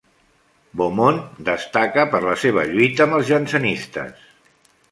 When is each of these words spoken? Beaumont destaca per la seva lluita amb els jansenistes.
Beaumont 0.79 1.19
destaca 1.49 2.07
per 2.15 2.23
la 2.29 2.35
seva 2.45 2.65
lluita 2.71 3.07
amb 3.07 3.19
els 3.19 3.31
jansenistes. 3.31 4.27